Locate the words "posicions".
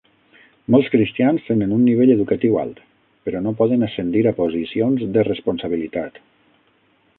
4.43-5.07